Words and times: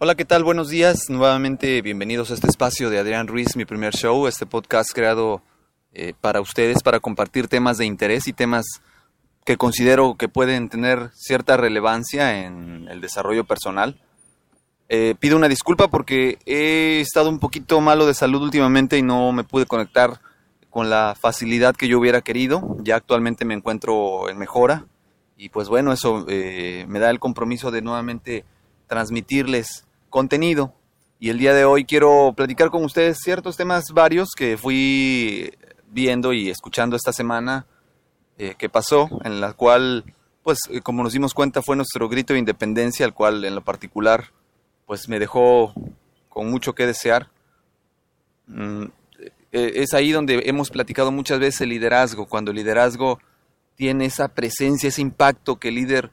Hola, 0.00 0.14
¿qué 0.14 0.24
tal? 0.24 0.44
Buenos 0.44 0.68
días. 0.68 1.10
Nuevamente 1.10 1.82
bienvenidos 1.82 2.30
a 2.30 2.34
este 2.34 2.46
espacio 2.46 2.88
de 2.88 3.00
Adrián 3.00 3.26
Ruiz, 3.26 3.56
mi 3.56 3.64
primer 3.64 3.94
show, 3.94 4.28
este 4.28 4.46
podcast 4.46 4.92
creado 4.92 5.42
eh, 5.92 6.14
para 6.20 6.40
ustedes, 6.40 6.84
para 6.84 7.00
compartir 7.00 7.48
temas 7.48 7.78
de 7.78 7.86
interés 7.86 8.28
y 8.28 8.32
temas 8.32 8.64
que 9.44 9.56
considero 9.56 10.14
que 10.14 10.28
pueden 10.28 10.68
tener 10.68 11.10
cierta 11.14 11.56
relevancia 11.56 12.44
en 12.44 12.86
el 12.88 13.00
desarrollo 13.00 13.42
personal. 13.42 14.00
Eh, 14.88 15.16
pido 15.18 15.36
una 15.36 15.48
disculpa 15.48 15.88
porque 15.88 16.38
he 16.46 17.00
estado 17.00 17.28
un 17.28 17.40
poquito 17.40 17.80
malo 17.80 18.06
de 18.06 18.14
salud 18.14 18.40
últimamente 18.40 18.98
y 18.98 19.02
no 19.02 19.32
me 19.32 19.42
pude 19.42 19.66
conectar 19.66 20.20
con 20.70 20.90
la 20.90 21.16
facilidad 21.20 21.74
que 21.74 21.88
yo 21.88 21.98
hubiera 21.98 22.20
querido. 22.20 22.76
Ya 22.84 22.94
actualmente 22.94 23.44
me 23.44 23.54
encuentro 23.54 24.28
en 24.28 24.38
mejora 24.38 24.86
y 25.36 25.48
pues 25.48 25.68
bueno, 25.68 25.92
eso 25.92 26.24
eh, 26.28 26.84
me 26.86 27.00
da 27.00 27.10
el 27.10 27.18
compromiso 27.18 27.72
de 27.72 27.82
nuevamente 27.82 28.44
transmitirles 28.86 29.87
contenido. 30.10 30.74
Y 31.20 31.30
el 31.30 31.38
día 31.38 31.52
de 31.52 31.64
hoy 31.64 31.84
quiero 31.84 32.32
platicar 32.36 32.70
con 32.70 32.84
ustedes 32.84 33.18
ciertos 33.20 33.56
temas 33.56 33.86
varios 33.92 34.30
que 34.36 34.56
fui 34.56 35.52
viendo 35.90 36.32
y 36.32 36.50
escuchando 36.50 36.96
esta 36.96 37.12
semana 37.12 37.66
eh, 38.40 38.54
que 38.56 38.68
pasó, 38.68 39.08
en 39.24 39.40
la 39.40 39.52
cual, 39.52 40.04
pues 40.44 40.60
eh, 40.70 40.80
como 40.80 41.02
nos 41.02 41.12
dimos 41.12 41.34
cuenta, 41.34 41.60
fue 41.60 41.74
nuestro 41.74 42.08
grito 42.08 42.34
de 42.34 42.38
independencia, 42.38 43.04
el 43.04 43.12
cual 43.12 43.44
en 43.44 43.56
lo 43.56 43.64
particular, 43.64 44.26
pues 44.86 45.08
me 45.08 45.18
dejó 45.18 45.74
con 46.28 46.48
mucho 46.48 46.72
que 46.72 46.86
desear. 46.86 47.30
Mm, 48.46 48.84
eh, 49.50 49.72
es 49.74 49.92
ahí 49.92 50.12
donde 50.12 50.42
hemos 50.46 50.70
platicado 50.70 51.10
muchas 51.10 51.40
veces 51.40 51.62
el 51.62 51.70
liderazgo, 51.70 52.26
cuando 52.26 52.52
el 52.52 52.58
liderazgo 52.58 53.18
tiene 53.74 54.04
esa 54.04 54.28
presencia, 54.28 54.88
ese 54.88 55.02
impacto 55.02 55.56
que 55.56 55.68
el 55.68 55.74
líder 55.74 56.10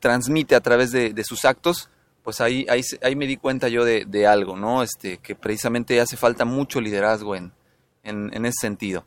transmite 0.00 0.54
a 0.54 0.60
través 0.60 0.92
de, 0.92 1.12
de 1.12 1.24
sus 1.24 1.44
actos, 1.44 1.90
pues 2.26 2.40
ahí, 2.40 2.66
ahí, 2.68 2.82
ahí 3.02 3.14
me 3.14 3.28
di 3.28 3.36
cuenta 3.36 3.68
yo 3.68 3.84
de, 3.84 4.04
de, 4.04 4.26
algo, 4.26 4.56
¿no? 4.56 4.82
Este, 4.82 5.18
que 5.18 5.36
precisamente 5.36 6.00
hace 6.00 6.16
falta 6.16 6.44
mucho 6.44 6.80
liderazgo 6.80 7.36
en, 7.36 7.52
en, 8.02 8.34
en 8.34 8.46
ese 8.46 8.62
sentido. 8.62 9.04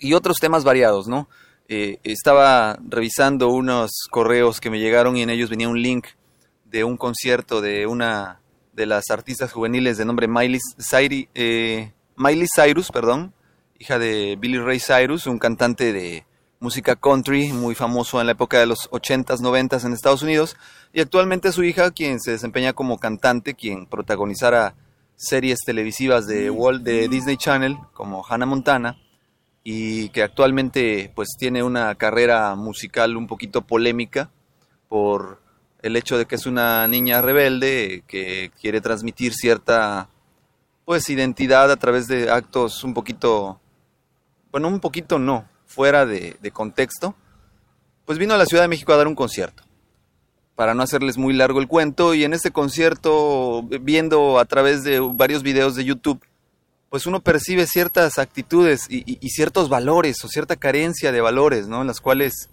Y 0.00 0.12
otros 0.12 0.38
temas 0.40 0.64
variados, 0.64 1.06
¿no? 1.06 1.28
Eh, 1.68 2.00
estaba 2.02 2.80
revisando 2.88 3.50
unos 3.50 3.92
correos 4.10 4.58
que 4.58 4.70
me 4.70 4.80
llegaron 4.80 5.16
y 5.16 5.22
en 5.22 5.30
ellos 5.30 5.50
venía 5.50 5.68
un 5.68 5.80
link 5.80 6.08
de 6.64 6.82
un 6.82 6.96
concierto 6.96 7.60
de 7.60 7.86
una 7.86 8.40
de 8.72 8.86
las 8.86 9.04
artistas 9.10 9.52
juveniles 9.52 9.96
de 9.96 10.04
nombre 10.04 10.26
Miley, 10.26 10.58
Cyrus, 10.80 11.28
eh, 11.36 11.92
Miley 12.16 12.48
Cyrus, 12.52 12.90
perdón, 12.90 13.34
hija 13.78 14.00
de 14.00 14.34
Billy 14.36 14.58
Ray 14.58 14.80
Cyrus, 14.80 15.28
un 15.28 15.38
cantante 15.38 15.92
de, 15.92 16.25
música 16.60 16.96
country, 16.96 17.52
muy 17.52 17.74
famoso 17.74 18.20
en 18.20 18.26
la 18.26 18.32
época 18.32 18.58
de 18.58 18.66
los 18.66 18.90
80s, 18.90 19.40
90s 19.40 19.84
en 19.84 19.92
Estados 19.92 20.22
Unidos, 20.22 20.56
y 20.92 21.00
actualmente 21.00 21.52
su 21.52 21.62
hija, 21.64 21.90
quien 21.90 22.20
se 22.20 22.32
desempeña 22.32 22.72
como 22.72 22.98
cantante, 22.98 23.54
quien 23.54 23.86
protagonizara 23.86 24.74
series 25.16 25.60
televisivas 25.64 26.26
de, 26.26 26.50
Walt, 26.50 26.82
de 26.82 27.08
Disney 27.08 27.36
Channel, 27.36 27.76
como 27.92 28.24
Hannah 28.26 28.46
Montana, 28.46 28.96
y 29.64 30.10
que 30.10 30.22
actualmente 30.22 31.10
pues 31.14 31.30
tiene 31.36 31.62
una 31.62 31.94
carrera 31.96 32.54
musical 32.54 33.16
un 33.16 33.26
poquito 33.26 33.62
polémica 33.62 34.30
por 34.88 35.40
el 35.82 35.96
hecho 35.96 36.16
de 36.16 36.26
que 36.26 36.36
es 36.36 36.46
una 36.46 36.86
niña 36.86 37.20
rebelde 37.20 38.04
que 38.06 38.52
quiere 38.60 38.80
transmitir 38.80 39.34
cierta 39.34 40.08
pues 40.84 41.08
identidad 41.10 41.70
a 41.72 41.76
través 41.76 42.06
de 42.06 42.30
actos 42.30 42.84
un 42.84 42.94
poquito 42.94 43.60
bueno 44.52 44.68
un 44.68 44.78
poquito 44.78 45.18
no 45.18 45.48
fuera 45.66 46.06
de, 46.06 46.36
contexto, 46.52 47.14
pues 48.04 48.18
vino 48.18 48.34
a 48.34 48.38
la 48.38 48.46
Ciudad 48.46 48.62
de 48.62 48.68
México 48.68 48.92
a 48.92 48.96
dar 48.96 49.08
un 49.08 49.14
concierto. 49.14 49.62
Para 50.54 50.74
no 50.74 50.82
hacerles 50.82 51.18
muy 51.18 51.34
largo 51.34 51.60
el 51.60 51.68
cuento, 51.68 52.14
y 52.14 52.24
en 52.24 52.32
este 52.32 52.50
concierto, 52.50 53.62
viendo 53.80 54.38
a 54.38 54.44
través 54.46 54.84
de 54.84 55.00
varios 55.00 55.42
videos 55.42 55.74
de 55.74 55.84
YouTube, 55.84 56.24
pues 56.88 57.06
uno 57.06 57.20
percibe 57.20 57.66
ciertas 57.66 58.18
actitudes 58.18 58.86
y 58.88 59.28
ciertos 59.28 59.68
valores 59.68 60.24
o 60.24 60.28
cierta 60.28 60.56
carencia 60.56 61.12
de 61.12 61.20
valores, 61.20 61.66
¿no? 61.66 61.82
En 61.82 61.88
las 61.88 62.00
cuales, 62.00 62.48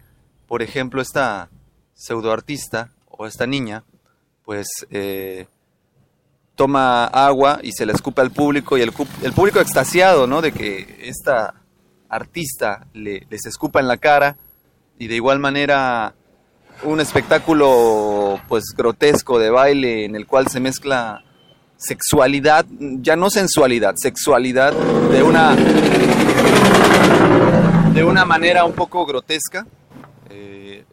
por 0.47 0.61
ejemplo, 0.61 1.01
esta 1.01 1.49
pseudoartista 1.93 2.89
o 3.07 3.25
esta 3.25 3.45
niña, 3.45 3.83
pues 4.43 4.67
eh, 4.89 5.47
toma 6.55 7.05
agua 7.05 7.59
y 7.63 7.71
se 7.71 7.85
la 7.85 7.93
escupe 7.93 8.21
al 8.21 8.31
público 8.31 8.77
y 8.77 8.81
el, 8.81 8.91
el 9.21 9.33
público 9.33 9.59
extasiado, 9.59 10.27
¿no? 10.27 10.41
De 10.41 10.51
que 10.51 10.99
esta 11.03 11.53
artista 12.15 12.87
le, 12.93 13.25
les 13.29 13.45
escupa 13.45 13.79
en 13.79 13.87
la 13.87 13.97
cara 13.97 14.37
y 14.97 15.07
de 15.07 15.15
igual 15.15 15.39
manera 15.39 16.13
un 16.83 16.99
espectáculo 16.99 18.39
pues 18.47 18.65
grotesco 18.75 19.39
de 19.39 19.49
baile 19.49 20.05
en 20.05 20.15
el 20.15 20.27
cual 20.27 20.47
se 20.47 20.59
mezcla 20.59 21.23
sexualidad, 21.77 22.65
ya 22.69 23.15
no 23.15 23.29
sensualidad, 23.29 23.95
sexualidad 23.97 24.73
de 24.73 25.23
una 25.23 25.55
de 27.93 28.03
una 28.03 28.25
manera 28.25 28.65
un 28.65 28.73
poco 28.73 29.05
grotesca. 29.05 29.65
Eh, 30.29 30.85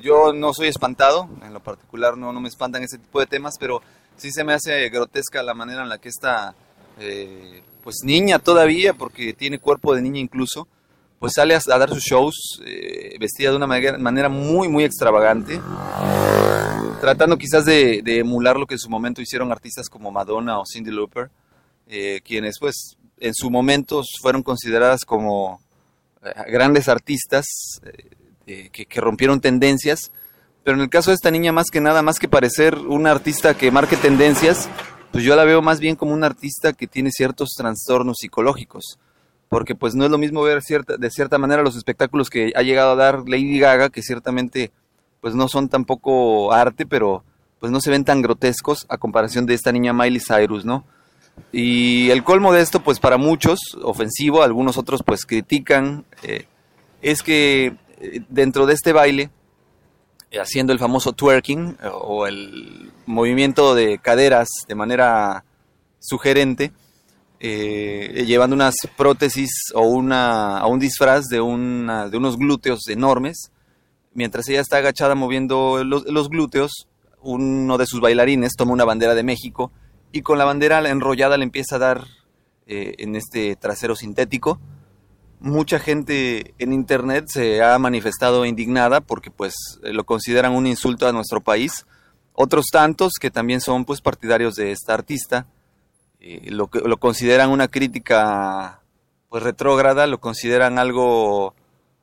yo 0.00 0.32
no 0.32 0.54
soy 0.54 0.68
espantado, 0.68 1.28
en 1.42 1.52
lo 1.52 1.60
particular 1.60 2.16
no, 2.16 2.32
no 2.32 2.40
me 2.40 2.48
espantan 2.48 2.82
ese 2.82 2.98
tipo 2.98 3.20
de 3.20 3.26
temas, 3.26 3.54
pero 3.58 3.82
sí 4.16 4.30
se 4.30 4.44
me 4.44 4.54
hace 4.54 4.88
grotesca 4.88 5.42
la 5.42 5.54
manera 5.54 5.82
en 5.82 5.88
la 5.88 5.98
que 5.98 6.08
esta 6.08 6.54
eh, 6.98 7.62
pues 7.82 7.98
niña 8.02 8.38
todavía, 8.38 8.94
porque 8.94 9.32
tiene 9.32 9.58
cuerpo 9.58 9.94
de 9.94 10.02
niña 10.02 10.18
incluso, 10.18 10.66
pues 11.18 11.32
sale 11.34 11.54
a, 11.54 11.60
dar 11.60 11.88
sus 11.88 12.02
shows 12.02 12.60
eh, 12.64 13.16
vestida 13.18 13.50
de 13.50 13.56
una 13.56 13.66
manera, 13.66 14.28
muy, 14.28 14.68
muy 14.68 14.84
extravagante, 14.84 15.60
tratando 17.00 17.38
quizás 17.38 17.64
de, 17.64 18.02
emular 18.06 18.58
lo 18.58 18.66
que 18.66 18.74
en 18.74 18.80
su 18.80 18.90
momento 18.90 19.22
hicieron 19.22 19.50
artistas 19.50 19.88
como 19.88 20.10
Madonna 20.10 20.58
o 20.58 20.64
Cindy 20.66 20.90
Lauper, 20.90 21.30
eh, 21.88 22.20
quienes 22.24 22.56
pues 22.58 22.96
en 23.18 23.34
su 23.34 23.50
momento 23.50 24.02
fueron 24.20 24.42
consideradas 24.42 25.04
como 25.04 25.60
eh, 26.22 26.50
grandes 26.50 26.88
artistas 26.88 27.46
que 28.44 29.00
rompieron 29.00 29.40
tendencias, 29.40 30.12
pero 30.62 30.76
en 30.76 30.82
el 30.82 30.90
caso 30.90 31.10
de 31.10 31.14
esta 31.14 31.30
niña 31.30 31.50
más 31.50 31.66
que 31.70 31.80
nada, 31.80 32.02
más 32.02 32.18
que 32.18 32.28
parecer 32.28 32.76
una 32.76 33.10
artista 33.10 33.54
que 33.54 33.70
marque 33.72 33.96
tendencias, 33.96 34.68
pues 35.16 35.24
yo 35.24 35.34
la 35.34 35.44
veo 35.44 35.62
más 35.62 35.80
bien 35.80 35.96
como 35.96 36.12
un 36.12 36.24
artista 36.24 36.74
que 36.74 36.86
tiene 36.86 37.10
ciertos 37.10 37.54
trastornos 37.56 38.18
psicológicos, 38.20 38.98
porque 39.48 39.74
pues 39.74 39.94
no 39.94 40.04
es 40.04 40.10
lo 40.10 40.18
mismo 40.18 40.42
ver 40.42 40.60
de 40.62 41.10
cierta 41.10 41.38
manera 41.38 41.62
los 41.62 41.74
espectáculos 41.74 42.28
que 42.28 42.52
ha 42.54 42.60
llegado 42.60 42.90
a 42.90 42.96
dar 42.96 43.26
Lady 43.26 43.58
Gaga, 43.58 43.88
que 43.88 44.02
ciertamente 44.02 44.72
pues 45.22 45.34
no 45.34 45.48
son 45.48 45.70
tampoco 45.70 46.52
arte, 46.52 46.84
pero 46.84 47.24
pues 47.60 47.72
no 47.72 47.80
se 47.80 47.90
ven 47.90 48.04
tan 48.04 48.20
grotescos 48.20 48.84
a 48.90 48.98
comparación 48.98 49.46
de 49.46 49.54
esta 49.54 49.72
niña 49.72 49.94
Miley 49.94 50.20
Cyrus, 50.20 50.66
¿no? 50.66 50.84
Y 51.50 52.10
el 52.10 52.22
colmo 52.22 52.52
de 52.52 52.60
esto, 52.60 52.80
pues 52.80 53.00
para 53.00 53.16
muchos, 53.16 53.58
ofensivo, 53.82 54.42
algunos 54.42 54.76
otros 54.76 55.02
pues 55.02 55.24
critican, 55.24 56.04
eh, 56.24 56.44
es 57.00 57.22
que 57.22 57.74
eh, 58.02 58.20
dentro 58.28 58.66
de 58.66 58.74
este 58.74 58.92
baile, 58.92 59.30
haciendo 60.32 60.72
el 60.72 60.78
famoso 60.78 61.12
twerking 61.12 61.78
o 61.92 62.26
el 62.26 62.90
movimiento 63.06 63.74
de 63.74 63.98
caderas 63.98 64.48
de 64.68 64.74
manera 64.74 65.44
sugerente, 65.98 66.72
eh, 67.38 68.24
llevando 68.26 68.54
unas 68.56 68.74
prótesis 68.96 69.50
o, 69.74 69.82
una, 69.82 70.64
o 70.64 70.68
un 70.68 70.78
disfraz 70.78 71.26
de, 71.26 71.40
una, 71.40 72.08
de 72.08 72.16
unos 72.16 72.38
glúteos 72.38 72.88
enormes, 72.88 73.50
mientras 74.14 74.48
ella 74.48 74.60
está 74.60 74.78
agachada 74.78 75.14
moviendo 75.14 75.84
los, 75.84 76.28
glúteos, 76.28 76.88
uno 77.20 77.76
de 77.76 77.86
sus 77.86 78.00
bailarines 78.00 78.54
toma 78.56 78.72
una 78.72 78.84
bandera 78.84 79.14
de 79.14 79.22
México 79.22 79.70
y 80.12 80.22
con 80.22 80.38
la 80.38 80.44
bandera 80.44 80.88
enrollada 80.88 81.36
le 81.36 81.44
empieza 81.44 81.76
a 81.76 81.80
dar 81.80 82.04
eh, 82.66 82.94
en 82.98 83.16
este 83.16 83.56
trasero 83.56 83.94
sintético. 83.94 84.58
Mucha 85.38 85.78
gente 85.78 86.54
en 86.58 86.72
internet 86.72 87.26
se 87.28 87.62
ha 87.62 87.78
manifestado 87.78 88.44
indignada 88.46 89.00
porque 89.00 89.30
pues 89.30 89.54
lo 89.82 90.04
consideran 90.04 90.52
un 90.52 90.66
insulto 90.66 91.06
a 91.06 91.12
nuestro 91.12 91.40
país. 91.40 91.86
Otros 92.32 92.66
tantos 92.72 93.14
que 93.20 93.30
también 93.30 93.60
son 93.60 93.84
pues 93.84 94.00
partidarios 94.00 94.54
de 94.56 94.72
esta 94.72 94.94
artista 94.94 95.46
eh, 96.20 96.50
lo, 96.50 96.68
lo 96.72 96.96
consideran 96.96 97.50
una 97.50 97.68
crítica 97.68 98.80
pues 99.28 99.42
retrógrada, 99.42 100.06
lo 100.06 100.18
consideran 100.18 100.78
algo 100.78 101.54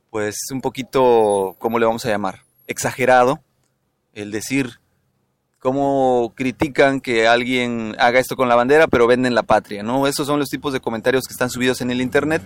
pues 0.09 0.35
un 0.51 0.62
poquito, 0.62 1.56
¿cómo 1.59 1.80
le 1.80 1.85
vamos 1.85 2.06
a 2.06 2.09
llamar? 2.09 2.41
Exagerado, 2.68 3.41
el 4.13 4.31
decir 4.31 4.80
cómo 5.59 6.33
critican 6.35 7.01
que 7.01 7.27
alguien 7.27 7.95
haga 7.97 8.19
esto 8.19 8.35
con 8.35 8.47
la 8.47 8.56
bandera, 8.56 8.88
pero 8.88 9.07
venden 9.07 9.33
la 9.33 9.44
patria, 9.44 9.81
¿no? 9.81 10.07
Esos 10.07 10.27
son 10.27 10.39
los 10.39 10.50
tipos 10.50 10.74
de 10.74 10.80
comentarios 10.80 11.25
que 11.25 11.33
están 11.33 11.50
subidos 11.50 11.81
en 11.81 11.89
el 11.89 12.00
Internet. 12.00 12.44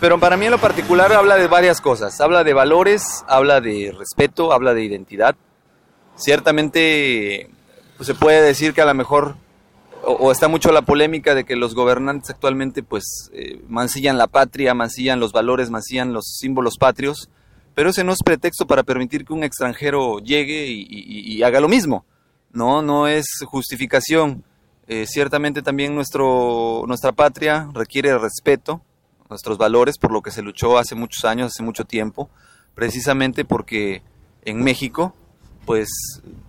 Pero 0.00 0.18
para 0.18 0.36
mí 0.38 0.46
en 0.46 0.52
lo 0.52 0.58
particular 0.58 1.12
habla 1.12 1.36
de 1.36 1.46
varias 1.46 1.80
cosas. 1.80 2.20
Habla 2.20 2.42
de 2.42 2.54
valores, 2.54 3.22
habla 3.28 3.60
de 3.60 3.94
respeto, 3.96 4.52
habla 4.52 4.72
de 4.72 4.82
identidad. 4.82 5.36
Ciertamente 6.16 7.50
pues 7.98 8.06
se 8.06 8.14
puede 8.14 8.40
decir 8.40 8.72
que 8.72 8.80
a 8.80 8.86
lo 8.86 8.94
mejor 8.94 9.36
o, 10.02 10.32
está 10.32 10.48
mucho 10.48 10.72
la 10.72 10.80
polémica 10.80 11.34
de 11.34 11.44
que 11.44 11.54
los 11.54 11.74
gobernantes 11.74 12.30
actualmente 12.30 12.82
pues 12.82 13.30
eh, 13.34 13.62
mancillan 13.68 14.16
la 14.16 14.26
patria, 14.26 14.72
mancillan 14.72 15.20
los 15.20 15.32
valores, 15.32 15.68
mancillan 15.68 16.14
los 16.14 16.38
símbolos 16.38 16.78
patrios, 16.78 17.28
pero 17.74 17.90
ese 17.90 18.02
no 18.02 18.12
es 18.12 18.22
pretexto 18.24 18.66
para 18.66 18.82
permitir 18.84 19.26
que 19.26 19.34
un 19.34 19.44
extranjero 19.44 20.18
llegue 20.18 20.66
y, 20.68 21.42
haga 21.42 21.60
lo 21.60 21.68
mismo, 21.68 22.06
no, 22.52 22.80
no 22.80 23.06
es 23.06 23.26
justificación. 23.44 24.44
Eh, 24.88 25.04
ciertamente 25.06 25.62
también 25.62 25.94
nuestro, 25.94 26.84
nuestra 26.86 27.12
patria 27.12 27.68
requiere 27.74 28.18
respeto, 28.18 28.80
nuestros 29.30 29.56
valores, 29.56 29.96
por 29.96 30.12
lo 30.12 30.22
que 30.22 30.30
se 30.30 30.42
luchó 30.42 30.76
hace 30.76 30.94
muchos 30.94 31.24
años, 31.24 31.52
hace 31.52 31.62
mucho 31.62 31.84
tiempo, 31.84 32.28
precisamente 32.74 33.44
porque 33.44 34.02
en 34.44 34.62
México 34.62 35.14
pues 35.64 35.88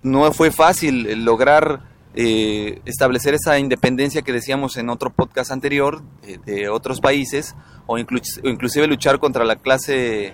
no 0.02 0.32
fue 0.32 0.52
fácil 0.52 1.24
lograr 1.24 1.84
eh, 2.16 2.82
establecer 2.86 3.34
esa 3.34 3.60
independencia 3.60 4.22
que 4.22 4.34
decíamos 4.34 4.78
en 4.78 4.90
otro 4.90 5.12
podcast 5.12 5.52
anterior 5.52 6.02
de, 6.46 6.70
otros 6.70 7.00
países 7.00 7.56
o, 7.86 7.98
inclusive 7.98 8.88
luchar 8.88 9.20
contra 9.20 9.46
la 9.46 9.58
clase 9.58 10.34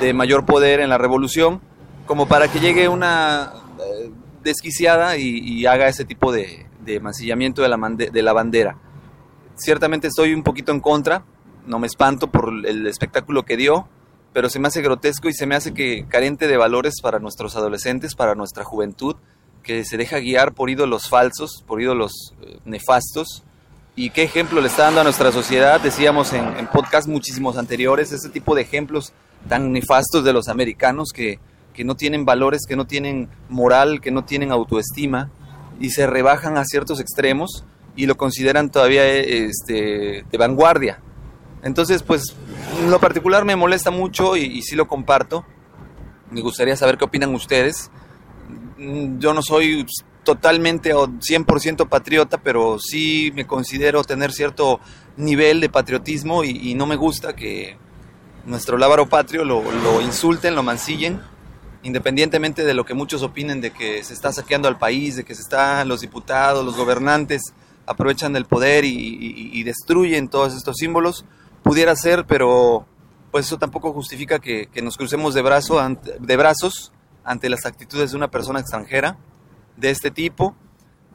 de 0.00 0.14
mayor 0.14 0.46
poder 0.46 0.80
en 0.80 0.88
la 0.88 0.98
revolución 0.98 1.60
como 2.06 2.26
para 2.26 2.48
que 2.48 2.60
llegue 2.60 2.88
una 2.88 3.52
eh, 3.78 4.10
desquiciada 4.42 5.16
y, 5.16 5.64
haga 5.66 5.88
ese 5.88 6.04
tipo 6.04 6.32
de, 6.32 6.66
mancillamiento 7.00 7.62
de 7.62 7.68
la, 7.68 7.78
de 7.96 8.22
la 8.22 8.32
bandera. 8.32 8.76
Ciertamente 9.56 10.08
estoy 10.08 10.34
un 10.34 10.42
poquito 10.42 10.72
en 10.72 10.80
contra, 10.80 11.24
no 11.66 11.78
me 11.78 11.86
espanto 11.86 12.28
por 12.28 12.52
el 12.66 12.86
espectáculo 12.86 13.44
que 13.44 13.56
dio, 13.56 13.88
pero 14.32 14.50
se 14.50 14.58
me 14.58 14.68
hace 14.68 14.82
grotesco 14.82 15.28
y 15.28 15.32
se 15.32 15.46
me 15.46 15.54
hace 15.54 15.72
que 15.72 16.06
carente 16.08 16.46
de 16.46 16.56
valores 16.56 16.94
para 17.00 17.18
nuestros 17.18 17.56
adolescentes, 17.56 18.14
para 18.14 18.34
nuestra 18.34 18.64
juventud, 18.64 19.16
que 19.62 19.84
se 19.84 19.96
deja 19.96 20.18
guiar 20.18 20.52
por 20.52 20.70
ídolos 20.70 21.08
falsos, 21.08 21.62
por 21.66 21.80
ídolos 21.80 22.34
eh, 22.42 22.58
nefastos. 22.64 23.44
¿Y 23.96 24.10
qué 24.10 24.24
ejemplo 24.24 24.60
le 24.60 24.66
está 24.66 24.84
dando 24.84 25.00
a 25.00 25.04
nuestra 25.04 25.30
sociedad? 25.30 25.80
Decíamos 25.80 26.32
en, 26.32 26.44
en 26.58 26.66
podcasts 26.66 27.08
muchísimos 27.08 27.56
anteriores, 27.56 28.12
ese 28.12 28.28
tipo 28.28 28.54
de 28.54 28.62
ejemplos 28.62 29.12
tan 29.48 29.72
nefastos 29.72 30.24
de 30.24 30.32
los 30.32 30.48
americanos 30.48 31.10
que, 31.14 31.38
que 31.72 31.84
no 31.84 31.96
tienen 31.96 32.24
valores, 32.24 32.62
que 32.66 32.76
no 32.76 32.86
tienen 32.86 33.28
moral, 33.48 34.00
que 34.00 34.10
no 34.10 34.24
tienen 34.24 34.52
autoestima 34.52 35.30
y 35.80 35.90
se 35.90 36.06
rebajan 36.06 36.56
a 36.56 36.64
ciertos 36.64 37.00
extremos 37.00 37.64
y 37.96 38.06
lo 38.06 38.16
consideran 38.16 38.70
todavía 38.70 39.06
este, 39.06 40.24
de 40.30 40.38
vanguardia. 40.38 41.00
Entonces, 41.64 42.02
pues, 42.02 42.36
en 42.80 42.90
lo 42.90 43.00
particular 43.00 43.44
me 43.44 43.56
molesta 43.56 43.90
mucho 43.90 44.36
y, 44.36 44.42
y 44.44 44.62
sí 44.62 44.76
lo 44.76 44.86
comparto. 44.86 45.44
Me 46.30 46.40
gustaría 46.40 46.76
saber 46.76 46.96
qué 46.96 47.04
opinan 47.04 47.34
ustedes. 47.34 47.90
Mm, 48.78 49.18
yo 49.18 49.34
no 49.34 49.42
soy 49.42 49.84
totalmente 50.24 50.94
o 50.94 51.06
100% 51.06 51.88
patriota, 51.88 52.38
pero 52.38 52.78
sí 52.80 53.30
me 53.36 53.46
considero 53.46 54.02
tener 54.02 54.32
cierto 54.32 54.80
nivel 55.16 55.60
de 55.60 55.68
patriotismo 55.68 56.42
y, 56.42 56.74
no 56.74 56.86
me 56.86 56.96
gusta 56.96 57.36
que 57.36 57.76
nuestro 58.46 58.76
lábaro 58.78 59.08
patrio 59.08 59.44
lo, 59.44 60.00
insulten, 60.00 60.56
lo 60.56 60.62
mancillen, 60.62 61.20
independientemente 61.82 62.64
de 62.64 62.74
lo 62.74 62.84
que 62.84 62.94
muchos 62.94 63.22
opinen 63.22 63.60
de 63.60 63.70
que 63.70 64.02
se 64.02 64.14
está 64.14 64.32
saqueando 64.32 64.66
al 64.66 64.78
país, 64.78 65.16
de 65.16 65.24
que 65.24 65.34
se 65.34 65.42
están 65.42 65.86
los 65.86 66.00
diputados, 66.00 66.64
los 66.64 66.76
gobernantes 66.76 67.42
aprovechan 67.86 68.32
del 68.32 68.46
poder 68.46 68.84
y, 68.84 69.62
destruyen 69.62 70.28
todos 70.28 70.54
estos 70.54 70.76
símbolos, 70.78 71.24
pudiera 71.64 71.96
ser, 71.96 72.26
pero 72.26 72.86
pues 73.32 73.46
eso 73.46 73.58
tampoco 73.58 73.92
justifica 73.92 74.38
que, 74.38 74.68
nos 74.80 74.96
crucemos 74.96 75.34
de, 75.34 75.42
brazo, 75.42 75.80
de 76.20 76.36
brazos 76.36 76.92
ante 77.24 77.48
las 77.48 77.66
actitudes 77.66 78.12
de 78.12 78.16
una 78.16 78.30
persona 78.30 78.60
extranjera 78.60 79.16
de 79.76 79.90
este 79.90 80.12
tipo. 80.12 80.54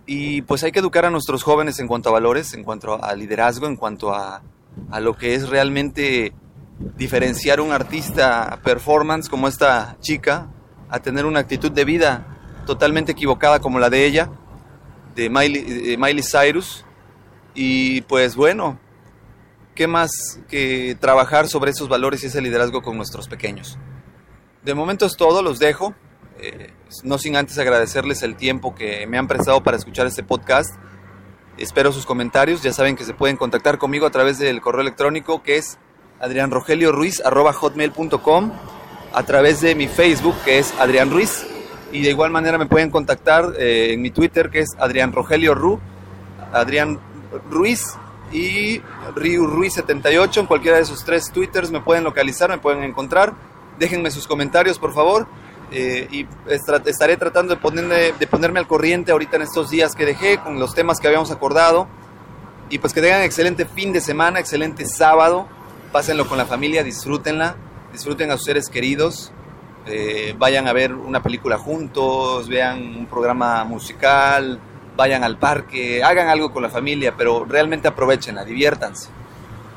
Y 0.05 0.41
pues 0.41 0.63
hay 0.63 0.73
que 0.73 0.79
educar 0.79 1.05
a 1.05 1.11
nuestros 1.11 1.43
jóvenes 1.43 1.79
en 1.79 1.87
cuanto 1.87 2.09
a 2.09 2.11
valores, 2.11 2.53
en 2.53 2.65
cuanto 2.65 3.01
a 3.01 3.15
liderazgo, 3.15 3.67
en 3.67 3.77
cuanto 3.77 4.13
a, 4.13 4.41
a 4.89 4.99
lo 4.99 5.15
que 5.15 5.35
es 5.35 5.47
realmente 5.47 6.33
diferenciar 6.97 7.61
un 7.61 7.71
artista 7.71 8.59
performance 8.63 9.29
como 9.29 9.47
esta 9.47 9.97
chica 10.01 10.47
a 10.89 10.99
tener 10.99 11.25
una 11.25 11.41
actitud 11.41 11.71
de 11.71 11.85
vida 11.85 12.25
totalmente 12.65 13.11
equivocada 13.11 13.59
como 13.59 13.79
la 13.79 13.89
de 13.89 14.05
ella, 14.05 14.29
de 15.15 15.29
Miley 15.29 16.23
Cyrus. 16.23 16.85
Y 17.53 18.01
pues 18.01 18.35
bueno, 18.35 18.79
¿qué 19.79 19.87
más 19.87 20.11
que 20.49 20.97
trabajar 20.99 21.47
sobre 21.47 21.71
esos 21.71 21.87
valores 21.87 22.21
y 22.21 22.27
ese 22.27 22.41
liderazgo 22.41 22.81
con 22.81 22.97
nuestros 22.97 23.29
pequeños? 23.29 23.79
De 24.61 24.73
momento 24.73 25.05
es 25.05 25.15
todo, 25.15 25.41
los 25.41 25.57
dejo. 25.57 25.95
Eh, 26.41 26.73
no 27.05 27.17
sin 27.17 27.37
antes 27.37 27.57
agradecerles 27.57 28.21
el 28.23 28.35
tiempo 28.35 28.75
que 28.75 29.07
me 29.07 29.17
han 29.17 29.29
prestado 29.29 29.63
para 29.63 29.77
escuchar 29.77 30.05
este 30.05 30.21
podcast. 30.21 30.75
Espero 31.57 31.93
sus 31.93 32.05
comentarios. 32.05 32.61
Ya 32.61 32.73
saben 32.73 32.97
que 32.97 33.05
se 33.05 33.13
pueden 33.13 33.37
contactar 33.37 33.77
conmigo 33.77 34.05
a 34.05 34.09
través 34.09 34.37
del 34.37 34.59
correo 34.59 34.81
electrónico 34.81 35.43
que 35.43 35.55
es 35.55 35.77
adrianrogelioruiz.com, 36.19 38.51
a 39.13 39.23
través 39.23 39.61
de 39.61 39.75
mi 39.75 39.87
Facebook 39.87 40.35
que 40.43 40.59
es 40.59 40.73
Adrián 40.77 41.09
Ruiz. 41.09 41.47
Y 41.93 42.01
de 42.01 42.09
igual 42.09 42.31
manera 42.31 42.57
me 42.57 42.65
pueden 42.65 42.91
contactar 42.91 43.53
eh, 43.57 43.93
en 43.93 44.01
mi 44.01 44.11
Twitter 44.11 44.49
que 44.49 44.59
es 44.59 44.71
Adrián 44.77 45.13
Rogelio 45.13 45.55
Ru, 45.55 45.79
Adrián 46.51 46.99
Ruiz 47.49 47.95
y 48.31 48.81
Riu 49.15 49.47
Ruiz 49.47 49.73
78. 49.73 50.41
En 50.41 50.45
cualquiera 50.45 50.77
de 50.77 50.83
esos 50.83 51.03
tres 51.03 51.31
Twitters 51.31 51.71
me 51.71 51.81
pueden 51.81 52.03
localizar, 52.03 52.49
me 52.49 52.57
pueden 52.57 52.83
encontrar. 52.83 53.33
Déjenme 53.77 54.11
sus 54.11 54.27
comentarios, 54.27 54.77
por 54.77 54.93
favor. 54.93 55.27
Eh, 55.71 56.07
y 56.11 56.27
estaré 56.49 57.17
tratando 57.17 57.55
de 57.55 57.61
ponerme, 57.61 58.13
de 58.17 58.27
ponerme 58.27 58.59
al 58.59 58.67
corriente 58.67 59.11
ahorita 59.11 59.35
en 59.35 59.43
estos 59.43 59.69
días 59.69 59.93
que 59.95 60.05
dejé 60.05 60.39
con 60.39 60.59
los 60.59 60.73
temas 60.73 60.99
que 60.99 61.07
habíamos 61.07 61.31
acordado. 61.31 61.87
Y 62.69 62.77
pues 62.79 62.93
que 62.93 63.01
tengan 63.01 63.21
excelente 63.21 63.65
fin 63.65 63.93
de 63.93 64.01
semana, 64.01 64.39
excelente 64.39 64.85
sábado. 64.85 65.47
Pásenlo 65.91 66.27
con 66.27 66.37
la 66.37 66.45
familia, 66.45 66.83
disfrútenla, 66.83 67.55
disfruten 67.91 68.29
a 68.31 68.37
sus 68.37 68.45
seres 68.45 68.69
queridos. 68.69 69.31
Eh, 69.87 70.35
vayan 70.37 70.67
a 70.67 70.73
ver 70.73 70.93
una 70.93 71.23
película 71.23 71.57
juntos, 71.57 72.47
vean 72.47 72.79
un 72.95 73.05
programa 73.07 73.63
musical, 73.63 74.59
vayan 74.99 75.23
al 75.23 75.37
parque, 75.37 76.03
hagan 76.03 76.27
algo 76.27 76.51
con 76.51 76.61
la 76.61 76.69
familia, 76.69 77.15
pero 77.15 77.45
realmente 77.45 77.87
aprovechenla, 77.87 78.43
diviértanse. 78.43 79.07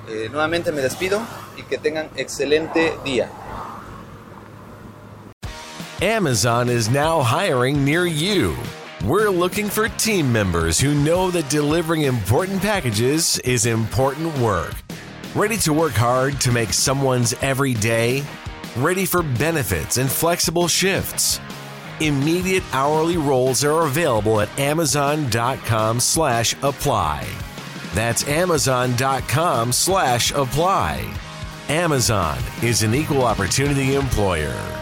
Eh, 0.08 0.28
nuevamente 0.32 0.72
me 0.72 0.80
despido 0.80 1.20
y 1.56 1.62
que 1.62 1.78
tengan 1.78 2.08
excelente 2.16 2.92
día. 3.04 3.30
Amazon 6.00 6.68
is 6.68 6.90
now 6.90 7.22
hiring 7.22 7.84
near 7.84 8.04
you. 8.04 8.56
We're 9.04 9.30
looking 9.30 9.68
for 9.68 9.88
team 9.90 10.32
members 10.32 10.80
who 10.80 10.92
know 10.92 11.30
that 11.30 11.48
delivering 11.48 12.02
important 12.02 12.60
packages 12.60 13.38
is 13.44 13.66
important 13.66 14.36
work. 14.40 14.74
Ready 15.36 15.56
to 15.58 15.72
work 15.72 15.92
hard 15.92 16.40
to 16.40 16.50
make 16.50 16.72
someone's 16.72 17.32
every 17.42 17.74
day? 17.74 18.24
Ready 18.76 19.06
for 19.06 19.22
benefits 19.22 19.98
and 19.98 20.10
flexible 20.10 20.66
shifts? 20.66 21.38
Immediate 22.02 22.64
hourly 22.72 23.16
roles 23.16 23.62
are 23.62 23.82
available 23.86 24.40
at 24.40 24.58
amazon.com 24.58 26.00
slash 26.00 26.52
apply. 26.60 27.28
That's 27.94 28.26
amazon.com 28.26 29.70
slash 29.70 30.32
apply. 30.32 31.14
Amazon 31.68 32.38
is 32.60 32.82
an 32.82 32.92
equal 32.92 33.22
opportunity 33.22 33.94
employer. 33.94 34.81